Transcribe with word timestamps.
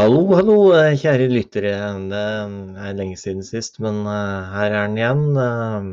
Hallo, 0.00 0.20
hallo, 0.32 0.54
eh, 0.72 0.94
kjære 0.96 1.26
lyttere. 1.28 1.72
Det 2.08 2.20
er 2.84 2.94
lenge 2.96 3.18
siden 3.20 3.42
sist, 3.44 3.74
men 3.84 3.98
eh, 4.08 4.46
her 4.54 4.72
er 4.72 4.86
den 4.86 4.94
igjen. 4.96 5.24
Eh, 5.36 5.88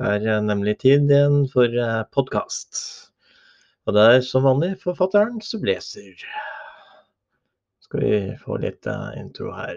Det 0.00 0.30
er 0.30 0.46
nemlig 0.46 0.74
tid 0.80 1.12
igjen 1.12 1.42
for 1.52 1.76
podkast. 2.16 2.80
Og 3.84 3.98
det 3.98 4.06
er 4.14 4.24
som 4.24 4.46
vanlig 4.48 4.70
forfatteren 4.80 5.44
som 5.44 5.60
leser. 5.68 6.24
Skal 7.84 8.06
vi 8.06 8.22
få 8.46 8.56
litt 8.64 8.88
intro 9.20 9.52
her. 9.52 9.76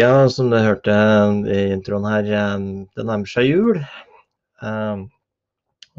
Ja, 0.00 0.28
som 0.32 0.48
du 0.48 0.56
hørte 0.56 0.92
i 1.52 1.60
introen 1.74 2.06
her, 2.08 2.24
eh, 2.42 2.60
det 2.96 3.04
nærmer 3.04 3.28
seg 3.28 3.50
jul. 3.50 3.80
Eh, 4.64 5.00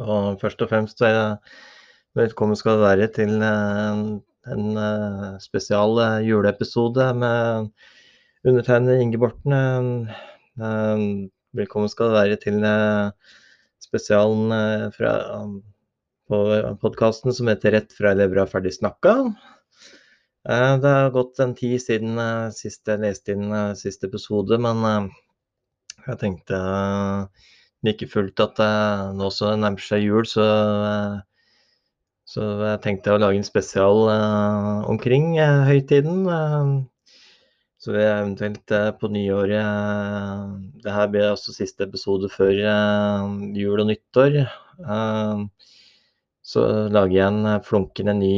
Og 0.02 0.40
først 0.42 0.62
og 0.64 0.70
fremst 0.72 1.02
eh, 1.06 1.36
velkommen 2.18 2.58
skal 2.58 2.80
du 2.80 2.86
være 2.86 3.08
til 3.14 3.34
en 3.44 4.80
eh, 4.86 5.28
spesial 5.44 6.00
eh, 6.02 6.24
juleepisode 6.30 7.10
med 7.20 7.70
undertegnede 8.48 9.04
Inge 9.04 9.20
Borten. 9.22 10.10
Velkommen 11.62 11.92
skal 11.92 12.10
du 12.10 12.18
være 12.18 12.40
til 12.42 12.64
eh, 12.66 13.12
spesialen 13.84 14.92
fra, 14.96 15.14
på 16.32 16.42
podkasten 16.82 17.36
som 17.36 17.52
heter 17.52 17.76
'Rett 17.76 17.94
fra 17.94 18.16
levra 18.18 18.48
ferdig 18.48 18.74
snakka'. 18.80 19.36
Eh, 20.50 20.78
Det 20.82 20.88
har 20.90 21.10
gått 21.12 21.40
en 21.40 21.54
tid 21.56 21.82
siden 21.82 22.18
eh, 22.20 22.50
sist 22.56 22.88
jeg 22.90 23.02
leste 23.04 23.36
inn 23.36 23.52
eh, 23.54 23.74
siste 23.78 24.08
episode, 24.10 24.58
men 24.58 25.10
jeg 26.08 26.18
tenkte 26.18 26.62
like 27.86 28.08
fullt 28.10 28.42
at 28.42 28.62
nå 29.18 29.30
som 29.34 29.52
det 29.52 29.60
nærmer 29.62 29.84
seg 29.86 30.06
jul, 30.06 30.26
så, 30.30 30.46
så 32.30 32.48
jeg 32.62 32.82
tenkte 32.82 33.14
å 33.14 33.20
lage 33.22 33.38
en 33.38 33.46
spesial 33.46 34.10
omkring 34.90 35.34
høytiden. 35.70 36.26
Så 37.82 37.94
vil 37.94 38.04
jeg 38.04 38.18
eventuelt 38.20 38.74
på 39.02 39.10
nyåret 39.10 40.84
Det 40.86 40.94
her 40.94 41.10
blir 41.10 41.32
også 41.32 41.54
siste 41.56 41.88
episode 41.88 42.30
før 42.34 42.54
jul 43.58 43.82
og 43.82 43.90
nyttår. 43.90 44.38
Så 46.54 46.68
lager 46.94 47.18
jeg 47.18 47.28
en 47.30 47.66
flunkende 47.66 48.18
ny 48.22 48.36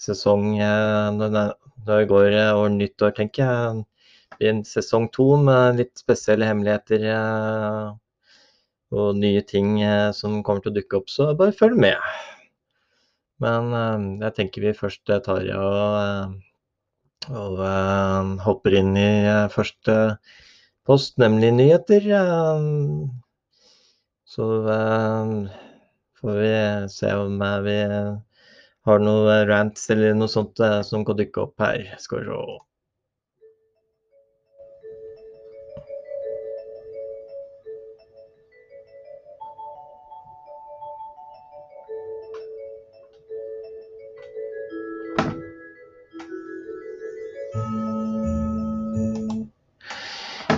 sesong 0.00 0.58
eh, 0.58 1.46
det 1.86 2.02
går 2.08 2.32
eh, 2.32 2.52
over 2.56 2.72
nyttår, 2.74 3.14
tenker 3.16 3.44
jeg. 3.44 3.84
Det 4.30 4.38
blir 4.40 4.52
en 4.54 4.62
sesong 4.64 5.08
to 5.12 5.26
med 5.44 5.80
litt 5.80 6.00
spesielle 6.00 6.48
hemmeligheter 6.48 7.04
eh, 7.12 7.88
og 8.90 9.18
nye 9.20 9.42
ting 9.46 9.76
som 10.16 10.40
kommer 10.42 10.64
til 10.64 10.72
å 10.72 10.76
dukke 10.80 10.98
opp, 10.98 11.10
så 11.12 11.28
bare 11.38 11.54
følg 11.54 11.76
med. 11.78 12.00
Men 13.40 13.68
jeg 14.18 14.34
tenker 14.36 14.64
vi 14.64 14.72
først 14.74 15.12
tar 15.24 15.46
og, 15.54 16.32
og 17.30 17.62
hopper 18.42 18.74
inn 18.80 18.90
i 18.98 19.12
første 19.54 19.94
post, 20.90 21.14
nemlig 21.22 21.52
nyheter. 21.54 22.10
Så 24.26 24.50
får 26.18 26.42
vi 26.42 26.52
se 26.90 27.14
om 27.22 27.38
vi 27.68 27.78
har 28.86 28.98
du 28.98 29.04
noen 29.06 29.46
rants 29.50 29.90
eller 29.94 30.14
noe 30.16 30.30
sånt 30.32 30.60
eh, 30.64 30.80
som 30.86 31.04
kan 31.04 31.18
dukke 31.20 31.46
opp 31.46 31.64
her. 31.66 31.84
Skal 32.02 32.22
vi 32.22 32.28
se. 32.30 32.58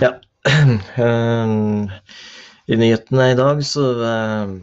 Ja. 0.01 0.11
eh, 1.07 1.91
I 2.65 2.75
nyhetene 2.79 3.31
i 3.31 3.35
dag 3.35 3.65
så, 3.65 3.89
eh, 4.13 4.55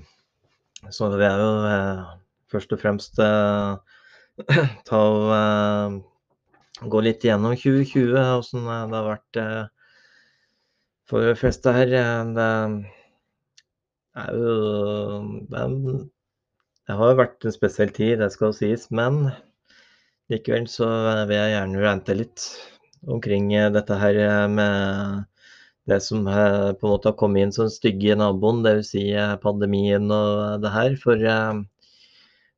så 0.91 1.11
vil 1.13 1.27
jeg 1.27 1.45
jo 1.45 1.53
eh, 1.69 2.20
først 2.53 2.73
og 2.77 2.81
fremst 2.83 3.21
eh, 3.25 3.99
ta 4.89 5.01
og 5.01 5.33
eh, 5.37 5.99
gå 6.95 7.03
litt 7.07 7.27
gjennom 7.29 7.57
2020, 7.57 8.17
åssen 8.41 8.65
det 8.71 8.99
har 9.01 9.09
vært 9.11 9.41
eh, 9.45 9.65
for 11.11 11.27
de 11.27 11.35
fleste 11.41 11.73
her. 11.77 11.93
Eh, 12.03 12.25
Det 12.37 12.49
er 14.21 14.33
jo 14.39 14.55
det, 15.51 15.61
er, 15.61 15.75
det 16.89 16.97
har 17.01 17.11
jo 17.13 17.19
vært 17.21 17.47
en 17.47 17.55
spesiell 17.55 17.93
tid, 17.99 18.19
det 18.23 18.31
skal 18.35 18.55
sies, 18.57 18.89
men 19.01 19.21
likevel 20.33 20.67
så 20.71 20.87
vil 21.29 21.37
jeg 21.37 21.53
gjerne 21.55 21.83
rante 21.85 22.17
litt 22.17 22.45
omkring 23.17 23.51
eh, 23.57 23.69
dette 23.75 23.99
her 24.03 24.19
eh, 24.27 24.47
med 24.59 25.27
det 25.91 26.01
som 26.07 26.27
eh, 26.29 26.71
på 26.79 26.87
en 26.89 26.93
måte 26.95 27.11
har 27.13 27.19
kommet 27.21 27.45
inn 27.47 27.55
som 27.57 27.71
stygge 27.73 28.17
naboen, 28.21 28.63
dvs. 28.67 28.91
Si 28.95 29.05
eh, 29.17 29.35
pandemien 29.45 30.11
og 30.15 30.63
det 30.65 30.73
her. 30.75 30.97
For 31.05 31.27
eh, 31.35 31.63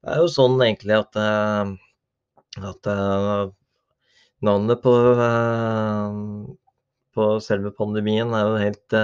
det 0.03 0.11
er 0.11 0.23
jo 0.25 0.31
sånn 0.35 0.57
egentlig 0.65 0.97
at, 0.99 1.19
eh, 1.19 1.69
at 2.71 2.89
eh, 2.91 3.43
navnet 4.43 4.83
på, 4.83 4.95
eh, 5.27 6.17
på 7.15 7.29
selve 7.45 7.71
pandemien 7.77 8.35
er 8.35 8.49
jo 8.49 8.59
helt 8.65 8.97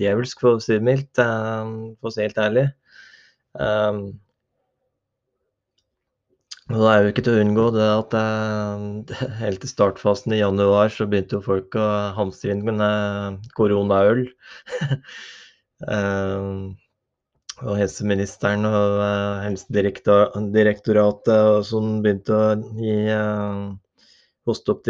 djevelsk, 0.00 0.42
for 0.42 0.58
å 0.58 0.64
si 0.64 0.74
det 0.74 0.86
mildt, 0.88 1.20
for 1.20 2.10
å 2.10 2.14
si 2.14 2.24
helt 2.24 2.40
ærlig. 2.40 2.66
Um, 3.52 3.98
og 6.72 6.78
det 6.80 6.88
er 6.88 7.02
jo 7.04 7.10
ikke 7.12 7.24
til 7.26 7.34
å 7.36 7.42
unngå 7.42 7.66
det 7.74 7.88
at 7.92 8.16
helt 9.42 9.66
i 9.66 9.68
startfasen 9.68 10.32
i 10.32 10.40
januar 10.40 10.88
så 10.94 11.04
begynte 11.04 11.36
jo 11.36 11.44
folk 11.44 11.76
å 11.76 11.86
hamstre 12.16 12.54
inn 12.56 12.64
med 12.66 13.46
koronaøl. 13.58 14.26
Eh, 15.82 16.50
og 17.62 17.76
helseministeren 17.78 18.66
og 18.66 18.96
eh, 19.04 19.44
Helsedirektoratet 19.46 21.66
sånn 21.68 22.02
begynte 22.04 22.34
å 22.34 22.56
gi 22.80 22.94
eh, 23.12 23.60
hoste 24.48 24.72
opp 24.74 24.82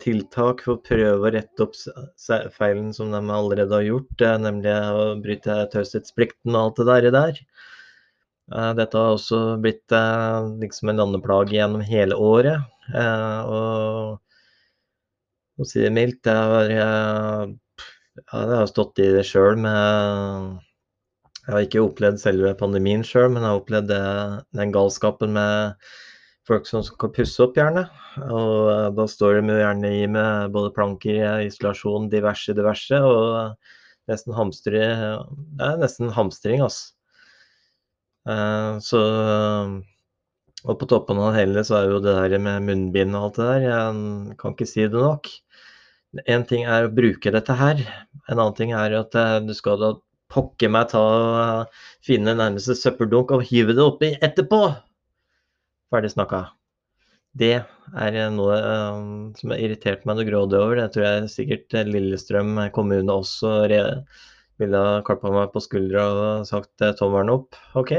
tiltak 0.00 0.62
for 0.64 0.72
å 0.76 0.84
prøve 0.84 1.28
å 1.28 1.32
rette 1.34 1.62
opp 1.66 1.74
feilen 2.56 2.92
som 2.96 3.06
de 3.12 3.20
allerede 3.20 3.74
har 3.76 3.84
gjort, 3.84 4.20
eh, 4.20 4.38
nemlig 4.40 4.72
å 4.72 5.20
bryte 5.20 5.68
taushetsplikten 5.74 6.54
og 6.54 6.60
alt 6.62 6.76
det 6.80 6.86
der. 6.90 7.10
der. 7.18 7.34
Dette 8.76 8.98
har 9.00 9.10
også 9.16 9.56
blitt 9.56 9.88
liksom 10.60 10.88
en 10.90 10.98
landeplage 11.00 11.56
gjennom 11.56 11.80
hele 11.80 12.12
året. 12.20 12.60
Og 13.48 14.20
å 15.56 15.64
si 15.64 15.80
det 15.80 15.88
mildt, 15.96 16.20
det 16.28 16.36
har, 16.36 16.68
ja, 16.68 17.48
har 18.28 18.68
stått 18.68 19.00
i 19.00 19.16
det 19.16 19.24
sjøl 19.24 19.56
med 19.64 20.60
Jeg 21.44 21.52
har 21.52 21.66
ikke 21.66 21.84
opplevd 21.84 22.20
selve 22.22 22.54
pandemien 22.56 23.02
sjøl, 23.04 23.28
men 23.34 23.42
jeg 23.42 23.50
har 23.50 23.60
opplevd 23.60 23.90
det, 23.90 24.02
den 24.56 24.72
galskapen 24.72 25.34
med 25.36 25.74
folk 26.48 26.68
som 26.68 26.84
skal 26.84 27.12
pusse 27.12 27.40
opp, 27.44 27.56
gjerne. 27.58 27.84
Og 28.24 28.70
eh, 28.72 28.90
da 28.96 29.06
står 29.10 29.40
de 29.40 29.58
gjerne 29.60 29.90
i 29.92 30.04
med 30.08 30.54
både 30.54 30.72
planker, 30.76 31.44
isolasjon, 31.44 32.08
diverse, 32.12 32.56
diverse. 32.56 33.00
Og 33.00 33.56
nesten 34.10 34.36
hamstre 34.36 34.80
Det 34.80 35.68
er 35.68 35.80
nesten 35.80 36.12
hamstring, 36.12 36.64
altså. 36.64 36.92
Så 38.80 39.00
Og 40.64 40.78
på 40.80 40.86
toppen 40.88 41.18
av 41.20 41.34
det 41.34 41.42
hele 41.42 41.64
så 41.68 41.76
er 41.76 41.90
jo 41.90 42.00
det 42.00 42.14
der 42.16 42.40
med 42.40 42.64
munnbind 42.64 43.12
og 43.18 43.26
alt 43.26 43.36
det 43.36 43.48
der, 43.50 43.64
jeg 43.68 44.36
kan 44.40 44.54
ikke 44.54 44.68
si 44.68 44.86
det 44.88 45.02
nok. 45.02 45.28
En 46.24 46.46
ting 46.48 46.64
er 46.64 46.86
å 46.86 46.94
bruke 46.94 47.32
dette 47.34 47.56
her, 47.58 47.82
en 48.30 48.38
annen 48.38 48.56
ting 48.56 48.72
er 48.72 48.96
at 48.96 49.18
du 49.44 49.52
skal 49.52 49.76
da 49.82 49.90
pokker 50.34 50.72
meg 50.74 50.90
ta 50.90 51.04
finne 52.04 52.34
nærmeste 52.36 52.76
søppeldunk 52.78 53.32
og 53.36 53.46
hive 53.48 53.76
det 53.76 53.84
oppi 53.84 54.12
etterpå! 54.18 54.60
Ferdig 55.94 56.10
snakka. 56.14 56.46
Det 57.34 57.54
er 57.98 58.16
noe 58.34 58.56
um, 58.62 59.06
som 59.38 59.52
har 59.54 59.62
irritert 59.62 60.04
meg 60.06 60.18
noe 60.18 60.26
grådig 60.28 60.58
over. 60.58 60.78
Det 60.78 60.88
tror 60.94 61.06
jeg 61.06 61.30
sikkert 61.32 61.76
Lillestrøm 61.88 62.58
kommune 62.74 63.14
også 63.14 63.54
ville 64.62 64.82
ha 64.86 65.00
klappa 65.06 65.32
meg 65.34 65.50
på 65.54 65.62
skuldra 65.64 66.04
og 66.14 66.48
sagt 66.48 66.84
eh, 66.84 66.94
tommelen 66.98 67.32
opp. 67.34 67.58
OK. 67.78 67.94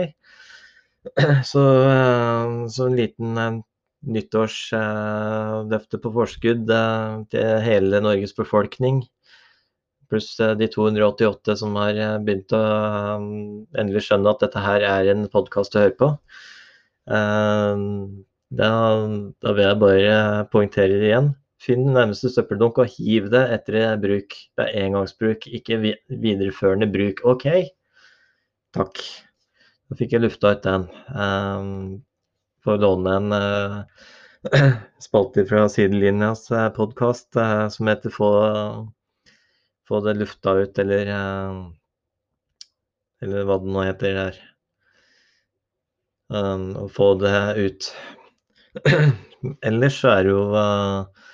Så, 1.51 1.61
uh, 1.61 2.65
så 2.71 2.87
en 2.87 2.95
liten 2.97 3.35
uh, 3.37 3.59
nyttårsløfte 4.09 5.99
uh, 5.99 6.01
på 6.01 6.11
forskudd 6.15 6.71
til 7.29 7.59
hele 7.61 7.99
Norges 8.01 8.33
befolkning 8.33 9.03
pluss 10.09 10.39
eh, 10.39 10.53
de 10.59 10.67
288 10.71 11.57
som 11.61 11.75
har 11.79 11.97
eh, 11.97 12.17
begynt 12.23 12.53
å 12.55 12.61
um, 13.19 13.27
endelig 13.77 14.05
skjønne 14.07 14.31
at 14.31 14.43
dette 14.45 14.63
her 14.63 14.85
er 14.87 15.11
en 15.13 15.25
podkast 15.31 15.75
å 15.75 15.85
høre 15.85 15.97
på. 15.99 16.11
Da, 17.05 18.69
da, 19.43 19.51
vil 19.51 19.65
jeg 19.65 19.81
bare 19.81 20.15
poengtere 20.53 20.97
det 21.01 21.09
igjen. 21.11 21.29
Finn 21.61 21.85
nærmeste 21.93 22.31
søppeldunk 22.33 22.79
og 22.81 22.89
hiv 22.95 23.29
det 23.33 23.43
etter 23.55 23.97
bruk. 24.01 24.33
Det 24.57 24.65
er 24.65 24.87
engangsbruk, 24.87 25.45
ikke 25.59 25.79
videreførende 25.83 26.89
bruk. 26.89 27.21
OK? 27.29 27.47
Takk. 28.77 29.01
Da 29.85 29.99
fikk 29.99 30.15
jeg 30.15 30.25
lufta 30.25 30.55
ut 30.55 30.65
den. 30.65 30.87
Um, 31.13 31.71
får 32.65 32.81
låne 32.81 33.15
en 33.19 33.37
uh, 33.37 33.79
spalte 35.05 35.45
fra 35.49 35.65
Sidelinjas 35.69 36.47
podkast 36.77 37.37
som 37.73 37.89
heter 37.91 38.13
Få 38.13 38.31
få 39.89 40.01
det 40.05 40.17
lufta 40.19 40.55
ut, 40.61 40.79
eller 40.79 41.11
eh, 41.13 41.63
Eller 43.23 43.45
hva 43.47 43.57
det 43.61 43.71
nå 43.71 43.83
heter 43.85 44.17
der. 44.17 44.39
Um, 46.29 46.89
få 46.91 47.13
det 47.21 47.37
ut. 47.61 47.87
Ellers 49.69 49.99
så 50.01 50.11
er 50.11 50.25
det 50.25 50.33
jo 50.33 50.41
uh, 50.51 51.29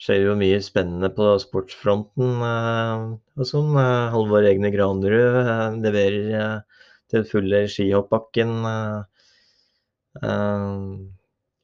skjer 0.00 0.22
jo 0.24 0.36
mye 0.40 0.60
spennende 0.64 1.10
på 1.14 1.28
sportsfronten. 1.42 2.40
Og 2.40 3.44
sånn. 3.50 3.74
Uh, 3.76 4.08
Halvor 4.14 4.46
Egne 4.48 4.72
Granerud 4.74 5.82
leverer 5.84 6.64
til 7.12 7.28
fulle 7.28 7.64
skihoppbakken. 7.70 8.56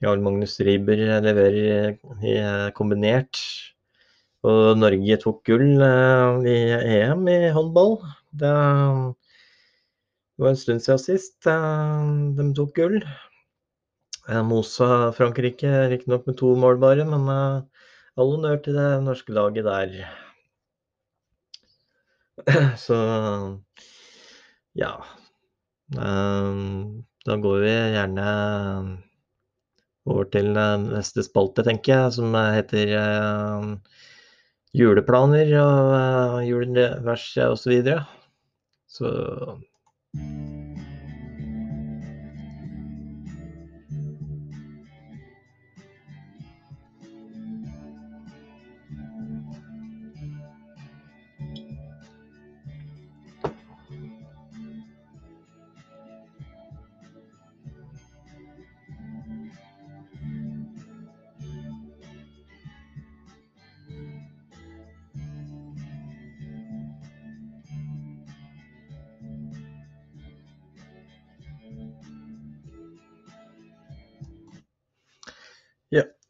Jarl 0.04 0.22
Magnus 0.25 0.58
Riiber 0.60 1.00
leverer 1.25 1.96
i 2.20 2.36
kombinert. 2.76 3.40
Og 4.44 4.76
Norge 4.76 5.17
tok 5.23 5.38
gull 5.49 5.81
eh, 5.81 6.49
i 6.52 6.56
EM 6.99 7.23
i 7.32 7.38
håndball. 7.56 7.94
Det 8.37 8.50
var 10.43 10.50
en 10.50 10.58
stund 10.61 10.85
siden 10.85 11.00
sist 11.00 11.49
eh, 11.49 12.11
de 12.37 12.44
tok 12.58 12.75
gull. 12.76 12.99
Eh, 14.29 14.43
Mosa 14.44 14.88
Frankrike, 15.17 15.70
riktignok 15.94 16.29
med 16.29 16.37
to 16.43 16.52
mål 16.61 16.76
bare, 16.82 17.08
men 17.08 17.25
all 17.32 18.35
honnør 18.35 18.61
til 18.67 18.76
det 18.76 18.91
norske 19.06 19.32
laget 19.32 19.64
der. 19.64 19.96
Så 22.85 23.00
ja. 24.76 24.93
Da 25.94 27.35
går 27.41 27.58
vi 27.64 27.75
gjerne 27.94 28.29
over 30.05 30.29
til 30.29 30.52
neste 30.52 31.25
spalte, 31.25 31.64
tenker 31.64 31.94
jeg, 31.94 32.17
som 32.19 32.35
heter 32.37 32.93
juleplaner 34.75 35.53
og 35.61 35.93
uh, 35.94 36.41
juleverset 36.49 37.47
osv. 37.47 37.62
Så, 37.62 37.71
videre. 37.71 38.05
så 38.91 39.09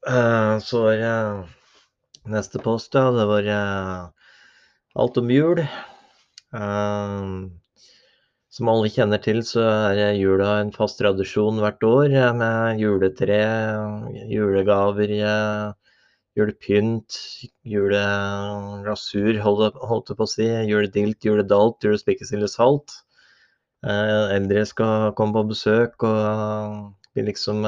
så 0.04 0.82
var 0.82 0.96
det 1.00 1.14
neste 2.28 2.60
post, 2.62 2.94
ja. 2.94 3.10
Det 3.12 3.26
var 3.28 3.46
eh, 3.48 4.08
alt 4.94 5.16
om 5.20 5.30
jul. 5.30 5.60
Eh, 5.60 7.28
som 8.54 8.70
alle 8.70 8.90
kjenner 8.92 9.18
til, 9.18 9.40
så 9.42 9.64
er 9.90 10.12
jula 10.14 10.60
en 10.60 10.70
fast 10.74 11.00
tradisjon 11.00 11.58
hvert 11.58 11.82
år 11.88 12.12
med 12.38 12.78
juletre, 12.78 13.40
julegaver, 14.30 15.14
julepynt, 16.38 17.18
julerasur, 17.66 19.40
holdt 19.42 20.12
jeg 20.12 20.20
på 20.20 20.28
å 20.28 20.30
si. 20.30 20.46
Juledilt, 20.70 21.26
juledalt, 21.26 21.82
julespikkesild 21.82 22.46
og 22.46 22.52
salt. 22.52 22.94
Eldre 23.84 24.62
skal 24.70 25.10
komme 25.18 25.34
på 25.40 25.48
besøk 25.50 26.06
og 26.06 26.94
bli 27.10 27.26
liksom 27.26 27.66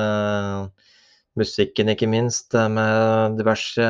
musikken, 1.40 1.90
ikke 1.92 2.08
minst, 2.10 2.54
med 2.54 3.36
diverse 3.40 3.88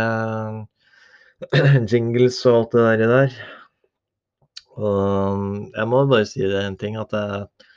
jingles 1.90 2.40
og 2.48 2.76
alt 2.76 3.00
det 3.00 3.10
der. 3.10 3.36
Og 4.76 5.44
jeg 5.72 5.88
må 5.88 6.02
bare 6.10 6.28
si 6.28 6.44
det 6.44 6.62
en 6.62 6.78
ting, 6.80 6.98
at 7.00 7.12
jeg, 7.16 7.68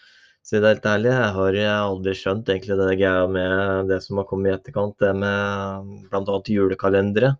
si 0.43 0.59
det 0.59 0.73
helt 0.73 0.87
ærlig, 0.89 1.11
jeg 1.13 1.35
har 1.35 1.59
aldri 1.75 2.15
skjønt 2.17 2.49
egentlig 2.49 2.79
det 2.79 2.95
greia 2.99 3.27
med 3.31 3.91
det 3.91 4.01
som 4.03 4.19
har 4.19 4.27
kommet 4.29 4.51
i 4.51 4.55
etterkant, 4.57 4.97
det 4.99 5.13
med 5.21 5.93
bl.a. 6.09 6.41
julekalendere. 6.55 7.35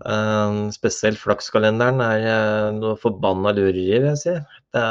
Uh, 0.00 0.70
spesielt 0.72 1.20
flakskalenderen 1.20 2.00
er 2.00 2.70
noe 2.72 2.96
forbanna 3.00 3.52
lureri, 3.52 3.88
vil 3.92 4.10
jeg 4.10 4.20
si. 4.20 4.36
Det, 4.72 4.84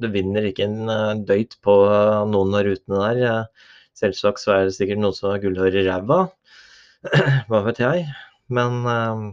du 0.00 0.08
vinner 0.12 0.48
ikke 0.48 0.68
en 0.68 1.22
døyt 1.28 1.56
på 1.64 1.76
noen 2.32 2.58
av 2.58 2.66
rutene 2.68 3.12
der. 3.20 3.46
Selvsagt 4.02 4.42
så 4.42 4.50
er 4.56 4.64
det 4.66 4.74
sikkert 4.74 4.98
noen 4.98 5.14
som 5.14 5.30
har 5.30 5.42
gullhår 5.42 5.76
i 5.78 5.84
ræva. 5.86 6.24
Hva 7.50 7.60
vet 7.68 7.78
jeg. 7.78 8.06
Men 8.50 8.80
uh, 8.88 9.28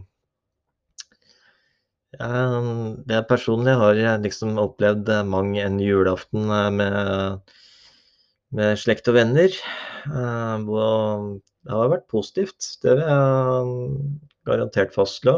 jeg 2.14 3.26
personlig 3.30 3.74
har 3.80 3.98
jeg 3.98 4.22
liksom 4.22 4.60
opplevd 4.62 5.10
mang 5.26 5.56
en 5.58 5.78
julaften 5.82 6.50
eh, 6.54 6.70
med, 6.74 7.54
med 8.54 8.78
slekt 8.78 9.10
og 9.10 9.14
venner. 9.18 9.54
Og 10.10 11.40
det 11.62 11.74
har 11.76 11.92
vært 11.92 12.10
positivt. 12.10 12.58
Det 12.82 12.96
vil 12.98 13.04
jeg 13.06 13.94
garantert 14.50 14.94
fastslå. 14.94 15.36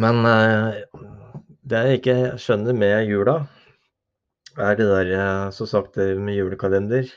Men 0.00 0.24
det 1.68 1.82
jeg 1.84 2.00
ikke 2.00 2.16
skjønner 2.40 2.76
med 2.76 3.10
jula, 3.10 3.36
er 4.58 4.78
det 4.78 4.88
der 4.90 5.12
eh, 5.16 5.50
som 5.56 5.68
sagt 5.70 5.96
med 5.96 6.36
julekalender. 6.36 7.10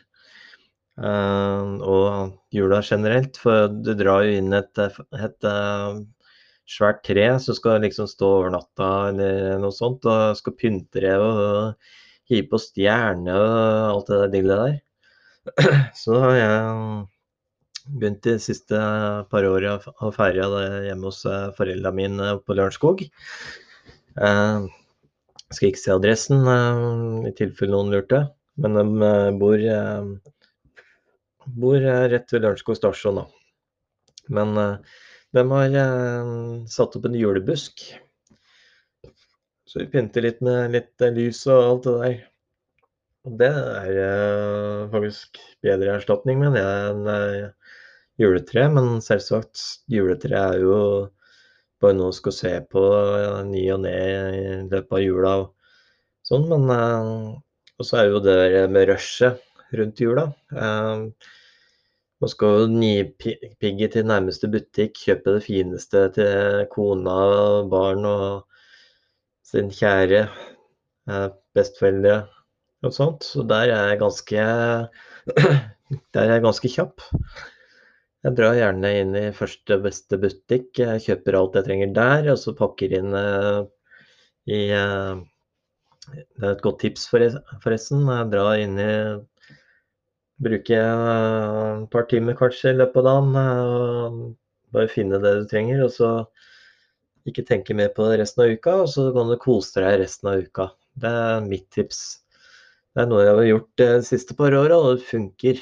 Uh, 0.96 1.76
og 1.84 2.36
jula 2.56 2.80
generelt. 2.80 3.38
For 3.42 3.68
du 3.68 3.92
drar 4.00 4.24
jo 4.24 4.38
inn 4.40 4.54
et, 4.56 4.80
et 4.80 5.48
svært 6.66 7.04
tre 7.06 7.26
som 7.44 7.58
skal 7.58 7.84
liksom 7.84 8.08
stå 8.10 8.30
over 8.40 8.54
natta 8.54 8.92
eller 9.10 9.60
noe 9.62 9.76
sånt, 9.76 10.08
og 10.08 10.38
skal 10.40 10.56
pynte 10.58 11.04
det 11.04 11.18
og 11.20 11.76
hive 12.32 12.48
på 12.54 12.62
stjerne 12.62 13.36
og 13.36 13.58
alt 13.90 14.10
det 14.10 14.22
der 14.22 14.34
dillet 14.38 14.64
der. 14.64 14.80
Så 16.02 16.18
har 16.24 16.40
jeg 16.40 17.04
begynt 18.00 18.24
de 18.26 18.40
siste 18.42 18.80
par 19.30 19.46
åra 19.46 19.76
å 19.78 20.10
feire 20.16 20.48
det 20.56 20.66
hjemme 20.88 21.12
hos 21.12 21.22
foreldra 21.58 21.92
mine 21.94 22.34
på 22.42 22.58
Lørenskog. 22.58 23.06
Skal 25.54 25.70
ikke 25.70 25.82
si 25.82 25.92
adressen, 25.94 26.48
eh, 26.50 27.30
i 27.30 27.34
tilfelle 27.38 27.76
noen 27.76 27.92
lurte. 27.94 28.22
Men 28.62 28.78
de 28.78 28.86
eh, 29.08 29.32
bor, 29.40 29.60
eh, 29.60 30.72
bor 31.62 31.86
rett 32.14 32.34
ved 32.34 32.46
Lørenskog 32.46 32.80
stasjon. 32.80 33.22
Da. 33.22 33.26
Men 34.34 34.56
de 35.36 35.44
har 35.52 35.76
satt 36.72 36.96
opp 36.98 37.06
en 37.06 37.18
julebusk. 37.20 37.84
Så 39.70 39.84
vi 39.84 39.90
pynter 39.92 40.26
litt 40.26 40.42
med 40.46 40.74
litt 40.74 41.06
lys 41.14 41.44
og 41.52 41.60
alt 41.60 41.86
det 41.86 41.98
der. 42.00 42.16
Og 43.26 43.38
det 43.42 43.52
er 43.52 44.90
faktisk 44.94 45.38
bedre 45.66 45.98
erstatning, 46.00 46.42
mener 46.42 46.62
jeg, 46.62 46.90
enn 46.96 47.54
juletre. 48.22 48.66
Men 48.74 48.98
selvsagt, 49.06 49.62
juletre 49.92 50.42
er 50.42 50.64
jo 50.64 50.80
bare 51.86 51.98
noe 51.98 52.12
du 52.12 52.20
skal 52.20 52.38
se 52.42 52.54
på 52.74 52.84
eh, 52.90 53.42
ny 53.48 53.66
og 53.78 53.84
ne 53.86 53.96
i 53.96 54.46
løpet 54.66 55.00
av 55.00 55.06
jula 55.06 55.34
og 55.46 55.50
sånn. 56.28 56.50
Men 56.52 57.36
og 57.76 57.88
så 57.88 58.00
er 58.00 58.12
jo 58.12 58.22
det 58.24 58.68
med 58.72 58.88
rushet 58.90 59.42
rundt 59.76 60.00
jula. 60.00 60.30
Man 62.24 62.32
skal 62.32 62.62
jo 62.62 62.68
nipigge 62.72 63.90
til 63.92 64.08
nærmeste 64.08 64.48
butikk, 64.52 64.96
kjøpe 64.96 65.36
det 65.36 65.44
fineste 65.44 66.06
til 66.16 66.64
kona, 66.72 67.18
barn 67.72 68.08
og 68.08 68.46
sin 69.46 69.68
kjære, 69.76 70.24
besteforeldre 71.56 72.22
og 72.86 72.96
sånt. 72.96 73.28
Så 73.28 73.44
der 73.50 73.74
er 73.76 73.92
jeg 73.92 74.02
ganske 74.06 74.48
Der 76.16 76.24
er 76.24 76.32
jeg 76.38 76.42
ganske 76.42 76.70
kjapp. 76.72 77.04
Jeg 78.26 78.34
drar 78.40 78.56
gjerne 78.58 78.90
inn 79.04 79.12
i 79.20 79.28
første 79.38 79.78
beste 79.84 80.18
butikk, 80.18 80.80
jeg 80.82 81.04
kjøper 81.04 81.36
alt 81.38 81.58
jeg 81.60 81.68
trenger 81.68 81.92
der, 81.94 82.32
og 82.34 82.40
så 82.42 82.56
pakker 82.58 82.96
inn 82.98 83.14
i 84.50 84.62
Det 84.66 86.42
er 86.42 86.52
et 86.56 86.64
godt 86.66 86.80
tips 86.82 87.06
forresten. 87.12 88.02
Jeg 88.10 88.32
drar 88.34 88.58
inn 88.62 88.82
i 88.82 88.92
Bruker 90.42 90.76
et 90.76 91.86
par 91.94 92.10
timer 92.12 92.36
kanskje 92.36 92.74
i 92.74 92.80
løpet 92.82 93.06
av 93.08 93.30
dagen. 93.38 94.36
Bare 94.76 94.92
finne 94.92 95.22
det 95.24 95.32
du 95.38 95.46
trenger, 95.48 95.86
og 95.86 95.94
så 95.96 96.10
ikke 97.30 97.46
tenke 97.48 97.78
mer 97.78 97.94
på 97.96 98.10
det 98.10 98.20
resten 98.20 98.44
av 98.44 98.52
uka. 98.52 98.74
Og 98.84 98.90
så 98.92 99.08
kan 99.16 99.32
du 99.32 99.38
kose 99.40 99.80
deg 99.80 100.02
resten 100.02 100.34
av 100.34 100.44
uka. 100.44 100.72
Det 101.00 101.14
er 101.22 101.46
mitt 101.46 101.70
tips. 101.74 102.02
Det 102.96 103.06
er 103.06 103.10
noe 103.12 103.24
jeg 103.24 103.38
har 103.38 103.50
gjort 103.52 103.72
de 103.82 103.90
siste 104.10 104.36
par 104.36 104.58
åra, 104.58 104.76
og 104.82 104.98
det 104.98 105.08
funker. 105.14 105.62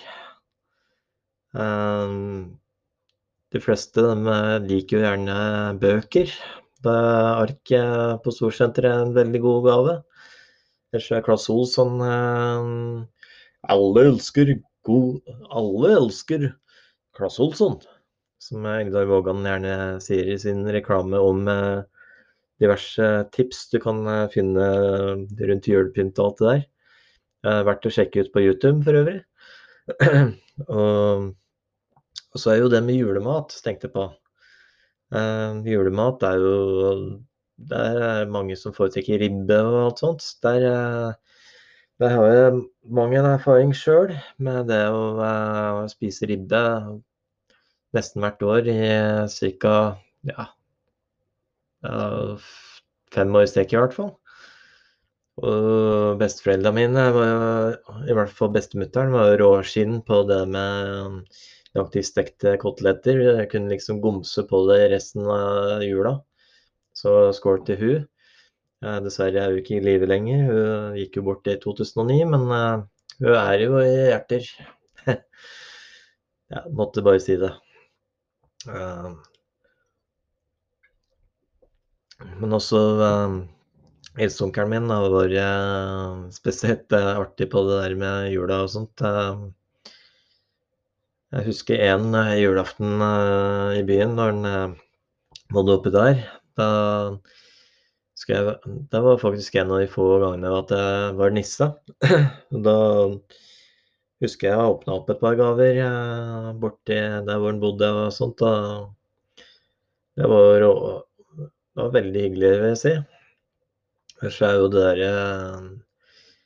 De 3.53 3.61
fleste 3.61 4.01
de 4.01 4.37
liker 4.67 4.97
jo 4.97 5.03
gjerne 5.05 5.37
bøker. 5.81 6.27
Da 6.83 6.93
er 6.99 7.43
ark 7.45 7.73
på 8.23 8.33
Storsenteret 8.33 9.07
en 9.07 9.13
veldig 9.15 9.41
god 9.43 9.67
gave. 9.69 9.93
Ellers 10.93 11.11
er 11.13 11.25
Claes 11.25 11.49
Olsson 11.49 12.01
alle 13.71 14.07
elsker 14.09 14.57
god 14.83 15.33
Alle 15.49 15.95
elsker 15.95 16.49
Claes 17.15 17.39
Olsson, 17.39 17.77
som 18.41 18.65
Eldar 18.67 19.07
Vågan 19.07 19.45
gjerne 19.45 19.75
sier 20.03 20.31
i 20.33 20.37
sin 20.41 20.65
reklame 20.73 21.19
om 21.21 21.45
eh, 21.47 21.83
diverse 22.59 23.09
tips 23.35 23.67
du 23.71 23.77
kan 23.83 24.01
eh, 24.09 24.25
finne 24.33 24.65
rundt 25.21 25.69
julepynt 25.69 26.19
og 26.19 26.25
alt 26.25 26.41
det 26.41 26.49
der. 26.49 26.65
Verdt 27.67 27.85
å 27.87 27.91
sjekke 27.91 28.23
ut 28.23 28.31
på 28.33 28.41
YouTube 28.41 28.85
for 28.87 28.95
øvrig. 28.95 29.19
og, 30.71 31.31
og, 32.33 32.41
så 32.41 32.53
er 32.53 32.61
jo 32.63 32.71
det 32.71 32.81
med 32.85 32.97
julemat, 32.97 33.53
tenkte 33.65 33.89
jeg 33.89 33.95
på. 33.95 34.07
Uh, 35.13 35.61
julemat 35.67 36.23
er 36.25 36.41
jo 36.41 36.55
Det 37.69 37.77
er 37.77 38.31
mange 38.33 38.55
som 38.57 38.73
foretrekker 38.73 39.21
ribbe 39.21 39.59
og 39.61 39.75
alt 39.85 40.01
sånt. 40.01 40.25
Der 40.43 40.65
uh, 40.65 41.13
jeg 42.01 42.09
har 42.09 42.31
jo 42.33 42.63
mang 42.89 43.13
en 43.15 43.29
erfaring 43.29 43.71
sjøl 43.77 44.15
med 44.41 44.65
det 44.67 44.81
å 44.89 45.03
uh, 45.21 45.83
spise 45.91 46.27
ribbe 46.27 46.63
nesten 47.93 48.25
hvert 48.25 48.41
år 48.41 48.67
i 48.73 48.79
ca. 49.53 49.75
Ja, 50.25 50.47
fem 53.13 53.35
år 53.37 53.45
i 53.45 53.51
strekk 53.51 53.75
i 53.75 53.79
hvert 53.79 53.95
fall. 53.95 54.11
Og 55.43 56.19
besteforeldrene 56.19 56.75
mine, 56.77 57.05
var, 57.15 57.77
i 58.09 58.17
hvert 58.17 58.33
fall 58.37 58.51
bestemutteren, 58.53 59.13
var 59.13 59.37
råskinn 59.41 60.01
på 60.05 60.21
det 60.29 60.43
med 60.49 61.23
nøyaktig 61.73 62.03
stekte 62.05 62.55
koteletter. 62.61 63.19
Jeg 63.39 63.49
kunne 63.51 63.71
liksom 63.73 64.01
gomse 64.03 64.45
på 64.49 64.63
det 64.69 64.79
resten 64.93 65.25
av 65.29 65.81
jula. 65.85 66.19
Så 66.93 67.31
skål 67.33 67.63
til 67.67 67.79
hun. 67.81 68.03
Dessverre 69.03 69.39
er 69.39 69.53
hun 69.53 69.61
ikke 69.61 69.77
i 69.79 69.83
live 69.83 70.09
lenger. 70.09 70.45
Hun 70.49 70.97
gikk 70.99 71.17
jo 71.17 71.25
bort 71.29 71.47
i 71.49 71.57
2009, 71.61 72.17
men 72.29 72.47
uh, 72.51 72.83
hun 73.23 73.37
er 73.39 73.63
jo 73.63 73.79
i 73.81 73.91
hjerter. 74.11 74.49
ja, 76.53 76.63
måtte 76.69 77.05
bare 77.05 77.21
si 77.23 77.39
det. 77.41 77.53
Uh, 78.67 79.15
men 82.39 82.55
også 82.55 82.79
eldsteonkelen 84.13 84.69
min 84.71 84.93
vært 85.15 86.35
spesielt 86.35 86.93
artig 86.93 87.49
på 87.51 87.65
det 87.67 87.81
der 87.81 87.97
med 87.99 88.31
jula 88.35 88.61
og 88.67 88.71
sånt. 88.71 89.03
Jeg 91.33 91.45
husker 91.47 91.81
en 91.89 92.13
julaften 92.37 93.01
i 93.73 93.81
byen 93.87 94.17
da 94.19 94.29
den 94.31 94.75
bodde 95.53 95.77
oppi 95.79 95.93
der. 95.93 96.21
Da 96.57 96.67
jeg, 98.29 98.53
det 98.91 99.01
var 99.03 99.17
faktisk 99.19 99.55
en 99.59 99.71
av 99.73 99.81
de 99.81 99.87
få 99.91 100.05
gangene 100.21 100.51
at 100.55 100.71
jeg 100.71 101.15
var 101.19 101.33
nisse. 101.35 101.69
Da 102.67 102.75
husker 104.23 104.47
jeg 104.47 104.73
åpna 104.73 104.95
opp 104.95 105.09
et 105.11 105.19
par 105.19 105.35
gaver 105.35 105.79
eh, 105.83 106.51
borti 106.59 106.95
der 106.95 107.39
hvor 107.41 107.51
han 107.51 107.59
bodde 107.63 107.89
og 108.05 108.13
sånt. 108.15 108.43
Det 110.13 110.29
var, 110.29 110.63
det 110.63 111.81
var 111.81 111.95
veldig 111.97 112.27
hyggelig, 112.27 112.51
vil 112.61 112.71
jeg 112.71 112.81
si. 112.83 112.93
Ellers 114.21 114.41
er 114.45 114.59
jo 114.61 114.69
det 114.71 114.83
derre 114.85 115.09
eh, 115.11 115.71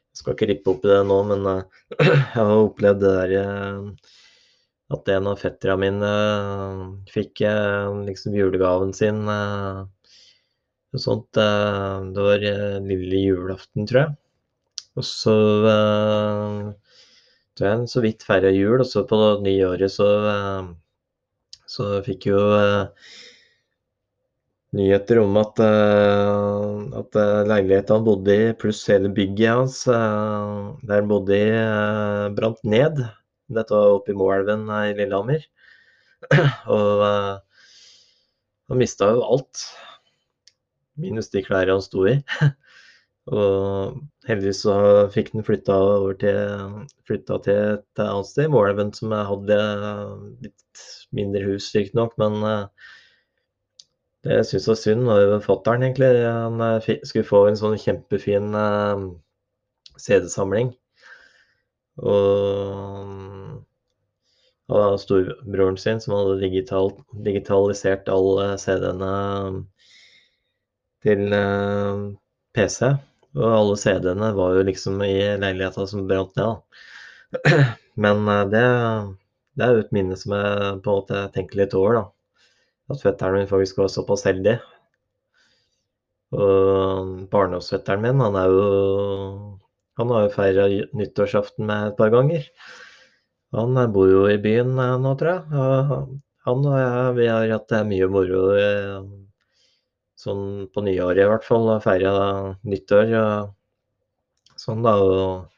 Jeg 0.07 0.21
skal 0.21 0.33
ikke 0.33 0.49
rippe 0.49 0.71
opp 0.73 0.87
i 0.87 0.93
det 0.93 1.01
nå, 1.11 1.19
men 1.29 1.51
eh, 1.51 1.81
jeg 2.07 2.39
har 2.39 2.55
opplevd 2.55 3.03
det 3.03 3.17
derre 3.19 3.43
at 4.93 5.09
en 5.11 5.27
av 5.27 5.41
fetterne 5.41 5.81
mine 5.81 6.11
fikk 7.11 7.41
liksom 8.07 8.35
julegaven 8.37 8.93
sin 8.95 9.25
noe 10.93 11.03
sånt. 11.03 11.37
Eh, 11.37 11.99
det 12.13 12.25
var 12.29 12.47
eh, 12.49 12.79
lille 12.81 13.21
julaften, 13.27 13.87
tror 13.87 14.01
jeg. 14.03 14.15
Og 14.97 15.05
så 15.05 15.37
eh, 15.71 16.73
tror 17.57 17.69
jeg 17.69 17.91
så 17.93 18.03
vidt 18.05 18.25
feira 18.25 18.51
jul, 18.53 18.81
og 18.81 18.89
så 18.89 19.05
på 19.09 19.17
nyåret 19.43 19.93
så, 19.93 20.09
så 21.69 21.87
fikk 22.05 22.29
jo 22.31 22.41
nyheter 24.77 25.21
om 25.23 25.37
at, 25.41 25.61
at 27.01 27.17
leiligheten 27.49 27.95
han 27.95 28.05
bodde 28.05 28.35
i, 28.35 28.51
pluss 28.61 28.83
hele 28.91 29.09
bygget 29.15 29.55
hans 29.55 29.79
der 29.87 30.99
han 30.99 31.09
bodde 31.09 31.39
i, 31.39 31.47
brant 32.37 32.61
ned. 32.67 33.01
Dette 33.47 33.75
var 33.75 33.97
oppe 33.97 34.11
i 34.13 34.17
Moelven 34.17 34.65
i 34.67 34.95
Lillehammer. 34.97 35.45
Og 36.75 37.03
han 38.67 38.81
mista 38.81 39.11
jo 39.13 39.23
alt 39.23 39.67
minus 40.99 41.29
de 41.31 41.43
klærne 41.45 41.77
han 41.77 41.83
sto 41.83 42.07
i. 42.09 42.17
og 43.27 43.97
heldigvis 44.27 44.61
så 44.63 44.75
fikk 45.11 45.33
han 45.33 45.45
flytta 45.47 45.75
over 45.83 46.15
til, 46.19 46.37
til 47.07 47.19
et 47.19 48.03
annet 48.03 48.29
sted, 48.29 48.47
Moelven, 48.51 48.93
som 48.95 49.11
hadde 49.11 49.57
litt 50.45 50.85
mindre 51.15 51.43
hus, 51.47 51.69
riktignok, 51.75 52.15
men 52.21 52.39
uh, 52.43 52.93
det 54.25 54.41
jeg 54.41 54.63
var 54.65 54.79
synd, 54.79 55.07
Og 55.11 55.43
fatter'n, 55.43 55.83
egentlig. 55.83 56.11
Han 56.25 56.63
uh, 56.63 56.89
skulle 57.03 57.27
få 57.27 57.45
en 57.47 57.59
sånn 57.59 57.77
kjempefin 57.79 58.55
uh, 58.55 59.07
CD-samling. 59.99 60.73
Og 61.97 63.36
av 64.67 64.97
storebroren 64.97 65.77
sin, 65.77 66.01
som 66.01 66.13
hadde 66.13 66.39
digital, 66.39 66.91
digitalisert 67.23 68.09
alle 68.11 68.57
CD-ene 68.59 69.11
til 71.05 71.33
eh, 71.33 72.01
PC. 72.57 72.91
Og 73.37 73.47
alle 73.47 73.77
CD-ene 73.79 74.31
var 74.35 74.57
jo 74.57 74.65
liksom 74.67 74.99
i 75.05 75.15
leiligheta 75.39 75.87
som 75.87 76.07
brant 76.09 76.35
ned. 76.39 76.81
Men 78.03 78.27
eh, 78.27 78.43
det, 78.51 78.65
det, 79.55 79.65
er 79.65 79.75
jo 79.75 79.85
et 79.85 79.93
minne 79.95 80.17
som 80.19 80.35
jeg 80.35 80.81
på 80.83 80.91
en 80.91 81.03
måte 81.03 81.27
tenker 81.35 81.61
litt 81.61 81.77
over. 81.77 82.01
da. 82.01 82.49
At 82.91 83.03
fetteren 83.03 83.39
min 83.39 83.51
faktisk 83.51 83.79
var 83.79 83.93
såpass 83.93 84.25
heldig. 84.27 84.57
Og 86.35 87.29
barndomsfetteren 87.31 88.03
min, 88.03 88.19
han 88.19 88.35
er 88.35 88.51
jo 88.51 88.65
Han 89.97 90.11
har 90.13 90.25
jo 90.25 90.33
feira 90.35 90.67
nyttårsaften 90.93 91.65
med 91.65 91.87
et 91.87 91.95
par 91.97 92.11
ganger. 92.13 92.43
Han 93.55 93.79
bor 93.93 94.09
jo 94.11 94.25
i 94.31 94.37
byen 94.43 94.73
eh, 94.79 94.95
nå, 95.03 95.13
tror 95.19 95.31
jeg. 95.33 95.43
Han 96.47 96.65
og 96.67 96.77
jeg 96.79 97.13
vi 97.17 97.27
har 97.31 97.51
hatt 97.51 97.73
mye 97.87 98.07
moro 98.11 98.41
sånn 100.17 100.43
på 100.73 100.81
nyåret 100.81 101.21
i 101.23 101.29
hvert 101.29 101.45
fall, 101.45 101.69
feira 101.83 102.11
nyttår. 102.65 103.13
Sånn 104.57 104.81
da, 104.85 104.95
og 104.97 105.57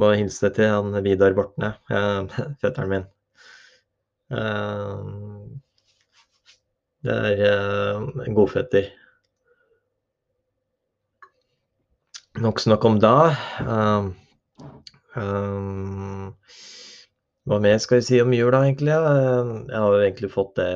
må 0.00 0.12
hilse 0.12 0.50
til 0.54 0.68
han 0.70 0.96
Vidar 1.04 1.34
Bortne, 1.36 1.72
eh, 1.90 2.36
fetteren 2.62 2.92
min. 2.92 3.08
Eh, 4.30 5.56
Det 7.06 7.14
er 7.14 7.42
en 8.26 8.34
godfetter. 8.34 8.88
Nok 12.42 12.58
snakk 12.60 12.84
om 12.88 12.96
da. 12.98 13.12
Um, 15.14 16.34
hva 17.46 17.58
mer 17.62 17.78
skal 17.82 18.00
vi 18.00 18.06
si 18.08 18.20
om 18.22 18.32
jula, 18.34 18.64
egentlig? 18.66 18.94
Jeg 18.94 19.78
har 19.78 19.92
jo 19.94 20.02
egentlig 20.02 20.30
fått 20.32 20.56
det 20.58 20.70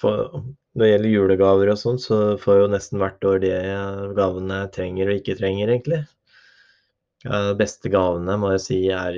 for, 0.00 0.42
Når 0.76 0.82
det 0.82 0.90
gjelder 0.90 1.12
julegaver 1.12 1.72
og 1.72 1.80
sånn, 1.80 1.98
så 2.00 2.20
får 2.40 2.54
jeg 2.54 2.62
jo 2.62 2.72
nesten 2.72 3.00
hvert 3.00 3.26
år 3.28 3.40
de 3.44 3.52
gavene 4.16 4.62
jeg 4.62 4.72
trenger 4.76 5.10
og 5.10 5.20
ikke 5.20 5.36
trenger, 5.38 5.72
egentlig. 5.72 6.02
De 7.26 7.54
beste 7.58 7.90
gavene 7.92 8.36
må 8.40 8.52
jeg 8.54 8.64
si 8.64 8.80
er 8.92 9.16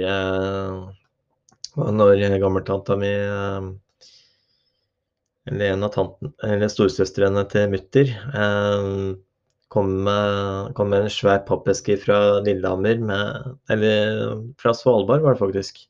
når 1.79 2.39
gammeltanta 2.43 2.97
mi 2.99 3.11
Eller 5.49 5.73
en 5.73 5.87
av 5.87 5.93
tanten, 5.95 6.35
eller 6.45 6.69
storesøstrene 6.71 7.45
til 7.51 7.71
mutter 7.73 8.11
kom 9.73 9.91
med, 10.07 10.75
kom 10.77 10.91
med 10.93 11.07
en 11.07 11.13
svær 11.13 11.43
pappeske 11.49 11.99
fra 12.01 12.19
Lillehammer, 12.45 13.01
med, 13.11 13.55
eller 13.73 14.37
fra 14.61 14.75
Svalbard 14.77 15.25
var 15.25 15.37
det 15.37 15.43
faktisk, 15.43 15.83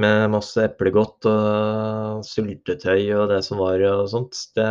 med 0.00 0.30
masse 0.32 0.62
eplegodt 0.62 1.26
og 1.28 2.22
syltetøy 2.24 3.10
og 3.18 3.24
det 3.32 3.40
som 3.44 3.58
var 3.60 3.82
og 3.88 4.06
sånt. 4.12 4.38
Det, 4.56 4.68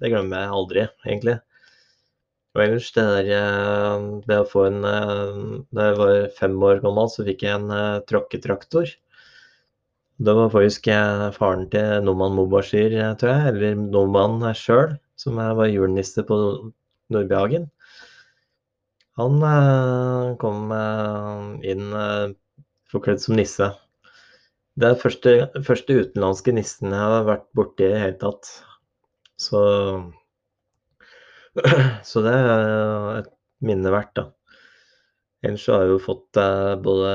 det 0.00 0.10
glemmer 0.10 0.42
jeg 0.42 0.56
aldri, 0.56 0.86
egentlig. 1.06 1.36
Og 2.56 2.64
ellers, 2.64 2.88
det 2.96 3.04
der 3.06 3.28
det 4.26 4.38
å 4.42 4.48
få 4.50 4.64
en 4.66 4.80
Da 4.82 5.86
jeg 5.86 5.98
var 6.00 6.16
fem 6.34 6.56
år 6.66 6.82
gammel, 6.82 7.06
så 7.12 7.22
fikk 7.26 7.44
jeg 7.46 7.60
en 7.60 7.70
uh, 7.70 8.02
tråkketraktor. 8.10 8.90
Det 10.20 10.34
var 10.36 10.50
faktisk 10.52 10.90
faren 11.38 11.68
til 11.72 12.02
Noman 12.04 12.34
Mobashir, 12.36 12.92
tror 13.22 13.30
jeg, 13.30 13.52
eller 13.54 13.78
Noman 13.94 14.42
sjøl, 14.58 14.98
som 15.16 15.38
jeg 15.40 15.56
var 15.56 15.70
julenisse 15.70 16.26
på 16.26 16.36
Nordbyhagen. 17.14 17.68
Han 19.20 19.42
eh, 19.42 20.36
kom 20.40 20.70
eh, 20.72 21.70
inn 21.72 21.92
eh, 21.92 22.32
forkledd 22.92 23.20
som 23.22 23.36
nisse. 23.38 23.68
Det 24.80 24.88
er 24.88 25.00
første, 25.02 25.34
første 25.66 25.96
utenlandske 25.98 26.54
nissen 26.56 26.94
jeg 26.94 27.12
har 27.12 27.26
vært 27.28 27.48
borti 27.58 27.84
i 27.84 27.90
det 27.92 28.00
hele 28.00 28.18
tatt. 28.22 28.48
Så, 29.40 29.60
så 32.10 32.22
det 32.24 32.34
er 32.36 33.20
et 33.20 33.30
minne 33.66 33.92
verdt, 33.92 34.14
da. 34.16 34.28
Ellers 35.44 35.66
har 35.72 35.84
jeg 35.84 35.94
jo 35.94 36.00
fått 36.04 36.38
både 36.84 37.12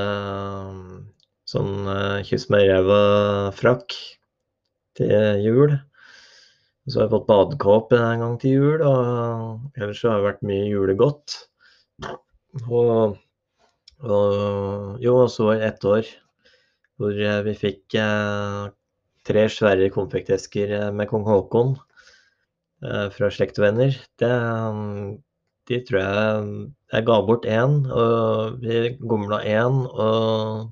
sånn 1.46 1.86
kyss 2.26 2.48
med 2.50 2.64
ræva-frakk 2.66 3.94
til 4.98 5.44
jul. 5.44 5.76
Så 6.86 7.00
har 7.00 7.06
jeg 7.06 7.14
fått 7.16 7.28
badekåpe 7.28 7.98
en 7.98 8.22
gang 8.22 8.36
til 8.38 8.52
jul, 8.60 8.82
og 8.86 9.80
ellers 9.80 10.02
har 10.06 10.20
det 10.20 10.28
vært 10.28 10.46
mye 10.46 10.68
julegodt. 10.70 11.34
Og, 12.70 13.16
og 14.06 15.02
jo, 15.02 15.16
så 15.32 15.48
var 15.48 15.58
det 15.58 15.70
ett 15.72 15.86
år 15.90 16.12
hvor 16.96 17.18
vi 17.44 17.54
fikk 17.58 17.96
eh, 18.00 18.68
tre 19.26 19.44
svære 19.52 19.90
konfektesker 19.94 20.72
eh, 20.78 20.92
med 20.94 21.10
kong 21.10 21.26
Haakon 21.28 21.74
eh, 22.86 23.08
fra 23.12 23.30
slekt 23.34 23.60
og 23.60 23.66
venner. 23.66 23.98
Det, 24.20 24.32
de 25.66 25.82
tror 25.88 26.00
jeg 26.00 26.48
Jeg 26.94 27.06
ga 27.10 27.18
bort 27.26 27.44
én, 27.50 27.80
og 27.90 28.62
vi 28.62 28.94
gomla 29.02 29.42
én, 29.42 29.82
og 29.90 30.70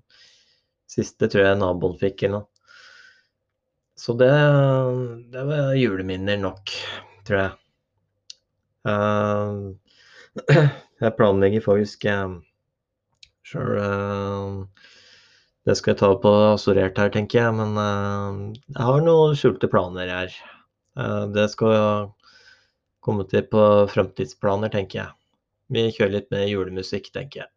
siste 0.94 1.26
tror 1.26 1.48
jeg 1.48 1.58
naboen 1.60 1.98
fikk 1.98 2.22
eller 2.22 2.38
noe. 2.38 2.53
Så 4.04 4.12
det, 4.12 4.32
det 5.32 5.42
var 5.48 5.74
juleminner 5.80 6.36
nok, 6.36 6.70
tror 7.24 7.38
jeg. 7.38 7.52
Uh, 8.84 9.70
jeg 11.00 11.16
planlegger 11.16 11.64
faktisk 11.64 12.04
uh, 12.12 12.34
sjøl 13.48 13.78
uh, 13.80 14.90
Det 15.64 15.78
skal 15.78 15.94
jeg 15.94 16.00
ta 16.02 16.10
på 16.20 16.34
assorert 16.50 17.00
her, 17.00 17.14
tenker 17.14 17.46
jeg. 17.46 17.56
Men 17.56 17.80
jeg 18.52 18.90
har 18.90 19.00
noen 19.06 19.40
skjulte 19.40 19.72
planer 19.72 20.12
her. 20.12 20.36
det 21.32 21.46
skal 21.54 22.12
komme 23.00 23.24
til 23.30 23.48
på 23.48 23.64
framtidsplaner, 23.88 24.68
tenker 24.74 25.00
jeg. 25.00 25.16
Vi 25.72 25.88
kjører 25.96 26.18
litt 26.18 26.28
med 26.34 26.50
julemusikk, 26.52 27.08
tenker 27.16 27.46
jeg. 27.46 27.53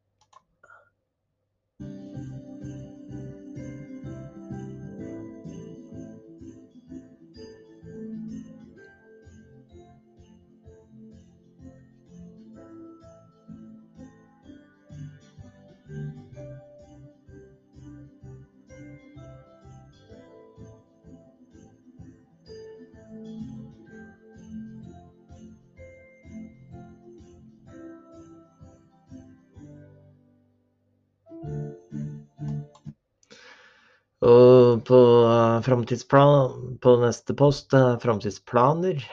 Framtidsplan 35.68 36.78
På 36.82 36.96
neste 37.02 37.36
post, 37.38 37.74
uh, 37.76 37.98
framtidsplaner. 38.00 39.04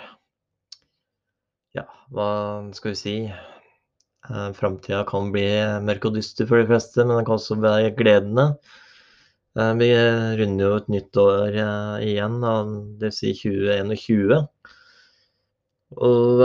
Ja, 1.74 1.84
hva 2.14 2.28
skal 2.76 2.94
vi 2.94 3.00
si? 3.00 3.16
Uh, 4.30 4.50
Framtida 4.56 5.02
kan 5.08 5.32
bli 5.34 5.44
mørk 5.84 6.06
og 6.08 6.16
dyster 6.16 6.48
for 6.48 6.62
de 6.62 6.68
fleste, 6.70 7.02
men 7.02 7.18
den 7.18 7.26
kan 7.26 7.36
også 7.36 7.58
være 7.60 7.92
gledende. 7.98 8.46
Uh, 9.58 9.74
vi 9.80 9.90
runder 10.40 10.64
jo 10.64 10.78
et 10.78 10.92
nytt 10.94 11.20
år 11.20 11.58
igjen, 12.02 12.38
vil 13.02 13.14
si 13.14 13.34
2021. 13.42 14.38
Og 15.94 16.40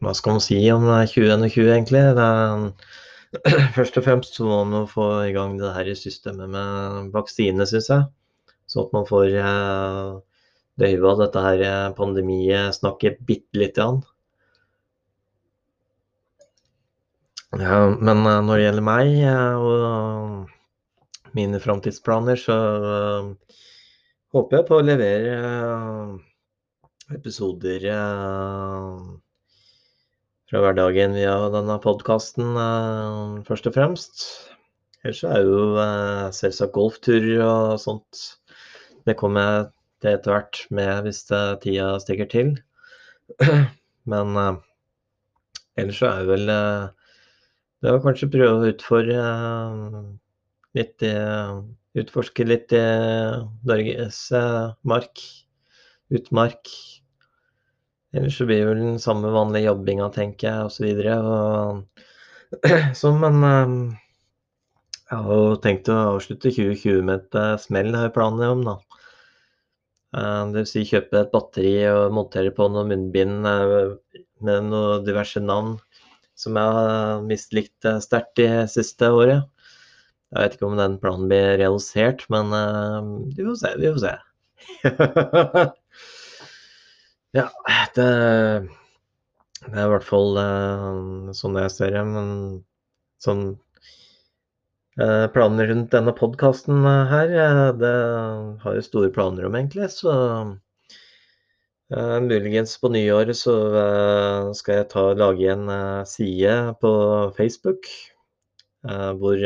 hva 0.00 0.12
skal 0.16 0.36
man 0.36 0.44
si 0.44 0.60
om 0.72 0.86
2021, 0.88 1.66
egentlig? 1.74 2.04
Det 2.16 2.24
er 2.24 2.99
Først 3.76 3.94
og 3.98 4.02
fremst 4.02 4.34
så 4.34 4.44
må 4.46 4.56
man 4.66 4.88
få 4.90 5.04
i 5.28 5.34
gang 5.34 5.52
det 5.60 5.70
her 5.76 5.88
systemet 5.94 6.50
med 6.50 7.10
vaksine, 7.14 7.66
syns 7.68 7.90
jeg. 7.92 8.06
Sånn 8.70 8.88
at 8.88 8.94
man 8.96 9.06
får 9.06 9.36
eh, 9.38 10.08
døyva 10.82 11.12
dette 11.20 11.44
her 11.44 11.62
eh, 11.66 11.92
pandemisnakket 11.94 13.20
bitte 13.28 13.60
lite 13.62 13.78
grann. 13.78 14.00
Ja, 17.54 17.78
men 17.94 18.24
eh, 18.26 18.40
når 18.48 18.56
det 18.56 18.66
gjelder 18.66 18.86
meg 18.88 19.14
og 19.62 21.38
mine 21.38 21.62
framtidsplaner, 21.62 22.38
så 22.38 22.58
håper 24.34 24.58
jeg 24.58 24.66
på 24.66 24.80
å 24.80 24.86
levere 24.86 25.36
episoder 27.14 27.86
fra 30.50 30.64
hverdagen 30.64 31.12
via 31.14 31.34
denne 31.54 31.76
podkasten, 31.78 32.56
eh, 32.58 33.42
først 33.46 33.68
og 33.70 33.74
fremst. 33.76 34.22
Ellers 35.04 35.22
er 35.22 35.44
jo 35.46 35.60
eh, 35.78 36.26
selvsagt 36.34 36.74
golfturer 36.74 37.44
og 37.44 37.76
sånt. 37.78 38.22
Det 39.06 39.14
kommer 39.20 39.46
jeg 39.46 39.68
til 40.02 40.10
etter 40.16 40.34
hvert 40.34 40.62
med 40.74 41.06
hvis 41.06 41.22
tida 41.62 41.92
stikker 42.02 42.30
til. 42.32 42.50
Men 44.10 44.34
eh, 44.42 44.58
ellers 45.78 46.02
så 46.02 46.10
er 46.10 46.24
det 46.24 46.32
vel 46.32 46.54
Det 47.80 47.92
å 47.94 48.00
kanskje 48.04 48.32
prøve 48.34 48.56
å 48.58 48.72
utfordre 48.74 49.20
litt 50.76 51.06
Utforske 52.00 52.44
litt 52.46 52.70
i 52.76 52.82
Norges 53.66 54.18
mark, 54.86 55.22
utmark. 56.14 56.70
Ellers 58.12 58.38
så 58.38 58.46
blir 58.46 58.58
det 58.58 58.66
vel 58.66 58.80
den 58.82 59.02
samme 59.02 59.30
vanlige 59.30 59.68
jobbinga, 59.68 60.08
tenker 60.14 60.48
jeg, 60.48 60.66
osv. 60.66 60.86
Så, 60.98 62.70
så, 63.00 63.12
men 63.14 63.44
ehm, 63.46 63.76
jeg 65.10 65.26
har 65.26 65.38
jo 65.38 65.58
tenkt 65.62 65.90
å 65.92 65.98
avslutte 66.16 66.50
2020 66.50 67.04
med 67.06 67.20
et 67.20 67.38
uh, 67.38 67.54
smell, 67.62 67.92
har 67.94 68.08
jeg 68.08 68.16
planer 68.16 68.54
om, 68.56 68.64
da. 68.66 68.76
Uh, 70.10 70.50
det 70.50 70.64
vil 70.64 70.68
si 70.72 70.82
kjøpe 70.88 71.20
et 71.20 71.30
batteri 71.30 71.74
og 71.92 72.16
montere 72.16 72.50
på 72.54 72.66
noen 72.66 72.90
munnbind 72.90 73.46
uh, 73.46 73.94
med 74.42 74.70
noen 74.72 75.06
diverse 75.06 75.42
navn 75.44 75.76
som 76.40 76.56
jeg 76.56 76.76
har 76.80 77.22
mislikt 77.28 77.86
sterkt 78.02 78.40
det 78.40 78.64
siste 78.72 79.10
året. 79.12 79.44
Jeg 80.32 80.40
vet 80.40 80.56
ikke 80.56 80.70
om 80.70 80.78
den 80.78 80.96
planen 81.02 81.28
blir 81.30 81.58
realisert, 81.60 82.24
men 82.32 82.54
vi 83.34 83.44
får 83.44 83.58
se. 83.60 83.72
Vi 83.82 83.90
får 83.92 84.00
se. 84.06 85.66
Ja, 87.36 87.46
det, 87.94 88.06
det 89.66 89.76
er 89.76 89.86
i 89.86 89.90
hvert 89.92 90.06
fall 90.06 90.38
uh, 90.40 91.30
sånn 91.36 91.58
jeg 91.60 91.74
ser 91.74 91.94
det. 91.94 92.04
Men 92.08 92.30
sånn 93.22 93.44
Eh, 95.00 95.26
planer 95.32 95.68
rundt 95.70 95.92
denne 95.94 96.12
podkasten 96.12 96.82
her, 96.84 97.30
det 97.78 97.92
har 98.60 98.74
jeg 98.76 98.84
store 98.84 99.10
planer 99.14 99.46
om, 99.48 99.54
egentlig. 99.56 99.86
Så 99.94 100.12
muligens 102.22 102.76
på 102.78 102.90
nyåret 102.92 103.38
så 103.38 103.54
skal 104.54 104.76
jeg 104.80 104.88
ta, 104.92 105.06
lage 105.18 105.48
en 105.50 105.72
side 106.06 106.52
på 106.82 106.92
Facebook 107.38 107.88
hvor 109.18 109.42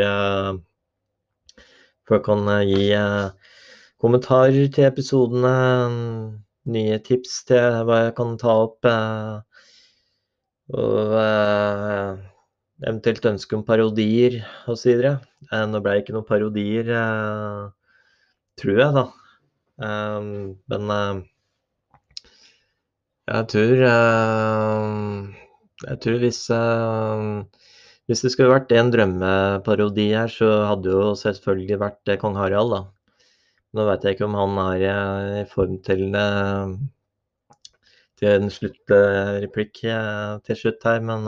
folk 2.09 2.27
kan 2.27 2.51
gi 2.69 2.91
kommentarer 4.03 4.69
til 4.75 4.91
episodene, 4.91 5.55
nye 6.67 6.99
tips 7.05 7.43
til 7.49 7.81
hva 7.89 8.07
jeg 8.07 8.15
kan 8.21 8.37
ta 8.41 8.55
opp. 8.67 8.87
og 10.75 11.13
eventuelt 12.83 13.27
ønske 13.31 13.57
om 13.57 13.65
parodier 13.67 14.41
osv. 14.71 15.05
Eh, 15.05 15.65
nå 15.71 15.81
ble 15.83 15.95
det 15.95 16.05
ikke 16.05 16.17
noen 16.17 16.29
parodier, 16.29 16.91
eh, 16.91 17.63
tror 18.61 18.81
jeg, 18.83 18.91
da. 18.99 19.05
Eh, 19.89 20.33
men 20.73 20.95
eh, 20.97 21.23
jeg 23.25 23.49
tror 23.51 23.81
eh, 23.91 24.91
Jeg 25.85 26.01
tror 26.05 26.19
hvis 26.23 26.43
eh, 26.55 27.29
hvis 28.05 28.21
det 28.21 28.31
skulle 28.35 28.53
vært 28.53 28.73
en 28.77 28.91
drømmeparodi 28.93 30.11
her, 30.13 30.29
så 30.29 30.49
hadde 30.69 30.91
jo 30.93 31.15
selvfølgelig 31.17 31.79
vært 31.81 32.11
kong 32.21 32.37
Harald, 32.37 32.75
da. 32.75 32.81
Nå 33.75 33.85
vet 33.89 34.05
jeg 34.07 34.17
ikke 34.17 34.29
om 34.29 34.37
han 34.39 34.59
er 34.63 34.85
i 35.41 35.45
form 35.51 35.81
til, 35.87 36.07
til 38.21 38.31
en 38.31 38.53
sluttreplikk 38.55 39.83
til 40.47 40.61
slutt 40.61 40.87
her, 40.87 41.03
men 41.03 41.27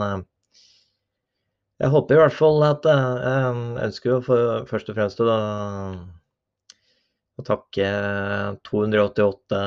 jeg 1.77 1.93
håper 1.93 2.15
i 2.15 2.21
hvert 2.23 2.33
fall 2.33 2.63
at 2.65 2.85
eh, 2.89 3.17
Jeg 3.77 3.83
ønsker 3.85 4.09
jo 4.09 4.21
for, 4.25 4.63
først 4.69 4.87
og 4.89 4.95
fremst 4.97 5.19
å, 5.21 5.25
å 7.37 7.45
takke 7.45 7.89
288 8.65 9.59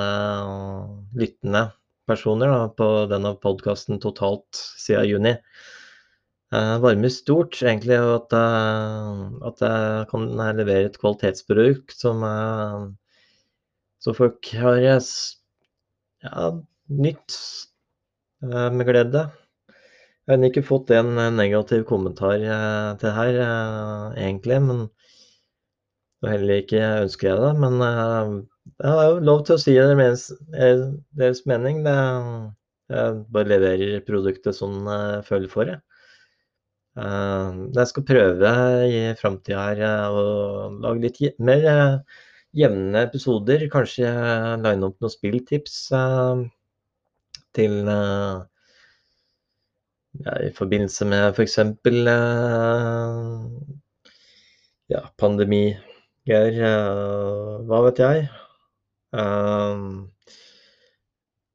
lyttende 1.20 1.62
personer 2.10 2.50
da, 2.50 2.64
på 2.74 2.88
denne 3.12 3.36
podkasten 3.38 4.02
totalt 4.02 4.58
siden 4.58 5.06
juni. 5.06 5.36
Uh, 6.50 6.76
varmer 6.82 7.12
stort 7.14 7.60
egentlig 7.62 7.94
at, 7.94 8.32
uh, 8.34 9.28
at 9.46 9.60
jeg 9.62 10.06
kan 10.10 10.24
levere 10.58 10.88
et 10.88 10.98
kvalitetsprodukt 10.98 11.94
som, 11.94 12.24
uh, 12.26 12.88
som 14.02 14.16
folk 14.18 14.50
har 14.58 14.80
ja, 14.82 16.48
nytt 16.90 17.36
med 18.40 18.88
glede. 18.88 19.28
Jeg 20.30 20.38
har 20.38 20.46
ikke 20.46 20.62
fått 20.62 20.90
en 20.94 21.16
eh, 21.18 21.32
negativ 21.34 21.80
kommentar 21.88 22.38
eh, 22.38 22.90
til 23.00 23.14
her, 23.16 23.38
eh, 23.42 24.18
egentlig. 24.22 24.60
Men 24.62 24.84
heller 26.22 26.60
ikke 26.60 26.82
ønsker 27.06 27.32
jeg 27.32 27.40
det. 27.40 27.48
Men 27.64 27.80
jeg 27.82 28.92
har 28.92 29.08
jo 29.08 29.16
lov 29.26 29.42
til 29.48 29.56
å 29.56 29.62
si 29.62 29.74
deres, 29.74 30.28
deres 31.18 31.42
mening. 31.50 31.80
Jeg 31.82 33.16
bare 33.34 33.50
leverer 33.56 34.04
produktet 34.06 34.54
sånn 34.54 34.84
jeg 34.86 35.26
føler 35.26 35.50
for 35.50 35.72
det. 35.72 35.80
Jeg 37.00 37.86
skal 37.88 38.04
prøve 38.08 38.50
i 38.90 39.00
framtida 39.20 39.60
her 39.70 40.12
å 40.12 40.24
lage 40.82 41.00
litt 41.06 41.38
mer 41.40 41.62
jevne 42.56 43.02
episoder. 43.06 43.68
Kanskje 43.72 44.08
line 44.60 44.86
opp 44.88 44.98
noen 45.00 45.14
spilltips 45.14 45.76
til 47.56 47.74
ja, 47.86 48.00
i 50.44 50.50
forbindelse 50.56 51.04
med 51.08 51.22
f.eks. 51.32 51.56
For 51.84 51.92
ja, 54.90 55.00
pandemigreier. 55.22 56.54
Hva 57.70 57.78
vet 57.86 57.98
jeg. 58.02 58.18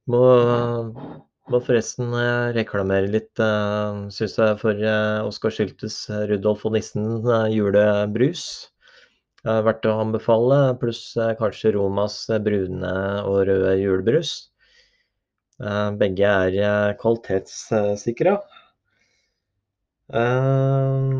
Må, 0.06 0.22
må, 1.52 1.60
forresten 1.64 2.14
reklamere 2.56 3.10
litt, 3.12 3.32
uh, 3.42 4.06
syns 4.14 4.38
jeg, 4.38 4.58
for 4.62 4.82
uh, 4.82 5.26
Oskar 5.26 5.54
Syltes 5.54 6.00
Rudolf 6.30 6.66
og 6.66 6.76
nissen 6.76 7.22
julebrus. 7.52 8.46
Verdt 9.46 9.86
å 9.86 9.92
anbefale, 10.02 10.74
pluss 10.80 11.12
kanskje 11.38 11.76
Romas 11.76 12.24
brune 12.42 12.92
og 13.22 13.44
røde 13.46 13.76
julebrus. 13.78 14.32
Eh, 15.56 15.90
begge 16.00 16.28
er 16.28 16.56
eh, 16.60 16.92
kvalitetssikra. 17.00 18.36
Eh, 20.12 21.14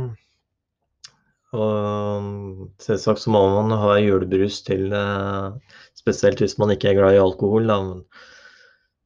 og 1.57 2.27
selvsagt 2.85 3.23
så 3.23 3.33
må 3.33 3.41
man 3.55 3.73
ha 3.81 3.95
julebrus 4.03 4.61
til 4.67 4.91
Spesielt 5.97 6.43
hvis 6.43 6.59
man 6.61 6.75
ikke 6.75 6.91
er 6.91 6.99
glad 6.99 7.17
i 7.17 7.23
alkohol. 7.23 7.71
Da. 7.71 7.79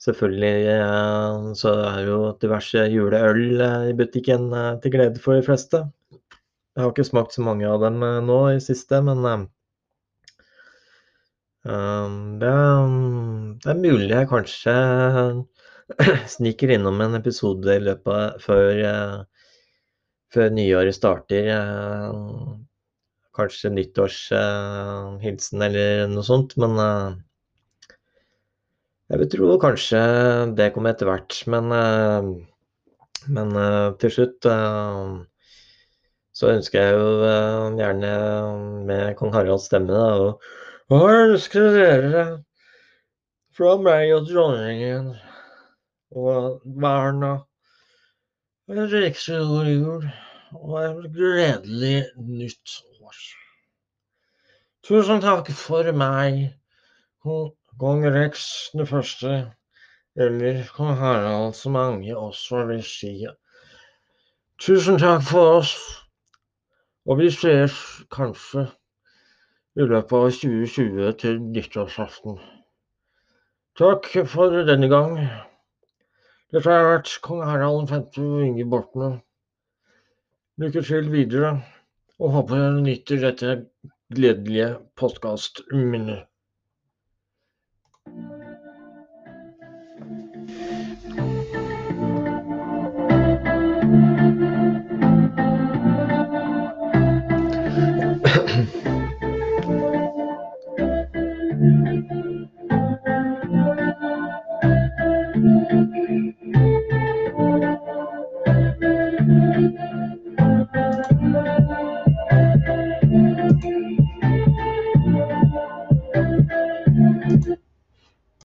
Selvfølgelig 0.01 1.57
så 1.61 1.75
er 1.85 2.05
jo 2.09 2.19
diverse 2.41 2.87
juleøl 2.89 3.61
i 3.91 3.97
butikken 3.97 4.49
til 4.81 4.95
glede 4.95 5.21
for 5.21 5.37
de 5.37 5.45
fleste. 5.45 5.83
Jeg 6.77 6.85
har 6.85 6.93
ikke 6.95 7.05
smakt 7.05 7.37
så 7.37 7.45
mange 7.45 7.69
av 7.69 7.83
dem 7.85 8.01
nå 8.01 8.39
i 8.55 8.63
siste, 8.65 9.03
men 9.05 9.49
Um, 11.61 12.39
det, 12.41 12.49
er 13.69 13.77
mulig 13.77 14.15
jeg 14.15 14.29
kanskje 14.31 14.73
sniker 16.35 16.73
innom 16.73 17.03
en 17.05 17.19
episode 17.19 17.75
i 17.75 17.83
løpet 17.85 18.15
av 18.15 18.39
før, 18.41 18.81
før 20.33 20.55
nyåret 20.57 20.97
starter. 20.97 21.51
Kanskje 23.37 23.75
nyttårshilsen 23.75 25.67
eller 25.69 26.09
noe 26.15 26.25
sånt, 26.25 26.57
men 26.61 26.81
jeg 29.11 29.18
vil 29.18 29.31
tro 29.33 29.59
kanskje 29.59 30.01
det 30.59 30.70
kommer 30.75 30.94
etter 30.94 31.09
hvert. 31.11 31.37
Men, 31.51 31.73
men 33.35 33.57
til 33.99 34.12
slutt 34.14 34.46
så 36.40 36.53
ønsker 36.55 36.81
jeg 36.81 36.94
jo 36.94 37.09
gjerne 37.77 38.12
med 38.88 39.16
kong 39.18 39.35
Haralds 39.35 39.66
stemme 39.68 39.92
da, 39.92 40.07
og 40.14 40.40
hva 40.90 41.11
ønsker 41.27 41.66
dere 41.75 42.23
fra 43.55 43.75
meg 43.83 44.14
og 44.14 44.31
dronningen 44.31 45.11
og 46.16 46.62
barna 46.81 47.35
en 48.70 48.87
riktig 48.90 49.37
god 49.51 49.68
jul 49.68 50.07
og 50.55 50.77
et 50.81 51.11
gledelig 51.18 51.99
nytt 52.16 52.79
år? 53.03 53.20
Tusen 54.87 55.20
takk 55.23 55.51
for 55.55 55.90
meg, 55.92 56.46
kong 57.81 58.05
Rex 58.05 58.69
den 58.73 58.87
første, 58.87 59.53
eller 60.16 60.64
kong 60.77 60.97
Harald, 60.97 61.55
som 61.57 61.73
mange 61.73 62.16
også 62.16 62.66
vil 62.69 62.83
si. 62.85 63.25
Tusen 64.61 65.01
takk 65.01 65.25
for 65.25 65.55
oss, 65.62 65.73
og 67.09 67.23
vi 67.23 67.31
ses 67.33 67.79
kanskje 68.12 68.66
i 69.81 69.88
løpet 69.88 70.12
av 70.12 70.29
2020 70.37 71.16
til 71.25 71.40
nyttårsaften. 71.40 72.37
Takk 73.81 74.12
for 74.29 74.61
denne 74.69 74.93
gang. 74.93 75.16
Dette 76.53 76.69
har 76.69 76.85
vært 76.90 77.16
kong 77.25 77.47
Harald 77.49 77.88
5. 77.88 78.09
og 78.21 78.45
Inge 78.45 78.69
Borten. 78.69 79.21
Lykke 80.61 80.85
til 80.85 81.09
videre, 81.16 81.62
og 82.21 82.37
håper 82.37 82.61
dere 82.61 82.83
nyter 82.85 83.25
dette 83.25 83.61
gledelige 84.12 84.75
podkastminnet. 85.01 86.27